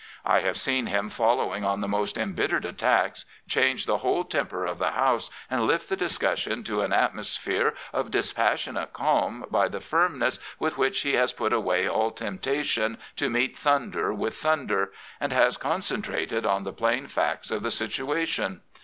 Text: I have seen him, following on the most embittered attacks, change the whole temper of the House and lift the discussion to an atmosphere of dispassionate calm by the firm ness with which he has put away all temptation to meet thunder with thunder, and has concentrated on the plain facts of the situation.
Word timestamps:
I 0.25 0.39
have 0.39 0.57
seen 0.57 0.87
him, 0.87 1.11
following 1.11 1.63
on 1.63 1.81
the 1.81 1.87
most 1.87 2.17
embittered 2.17 2.65
attacks, 2.65 3.23
change 3.47 3.85
the 3.85 3.99
whole 3.99 4.23
temper 4.23 4.65
of 4.65 4.79
the 4.79 4.93
House 4.93 5.29
and 5.47 5.67
lift 5.67 5.89
the 5.89 5.95
discussion 5.95 6.63
to 6.63 6.81
an 6.81 6.91
atmosphere 6.91 7.75
of 7.93 8.09
dispassionate 8.09 8.93
calm 8.93 9.45
by 9.51 9.67
the 9.67 9.79
firm 9.79 10.17
ness 10.17 10.39
with 10.57 10.75
which 10.75 11.01
he 11.01 11.13
has 11.17 11.33
put 11.33 11.53
away 11.53 11.87
all 11.87 12.09
temptation 12.09 12.97
to 13.17 13.29
meet 13.29 13.55
thunder 13.55 14.11
with 14.11 14.35
thunder, 14.35 14.91
and 15.19 15.31
has 15.33 15.55
concentrated 15.57 16.47
on 16.47 16.63
the 16.63 16.73
plain 16.73 17.05
facts 17.05 17.51
of 17.51 17.61
the 17.61 17.69
situation. 17.69 18.61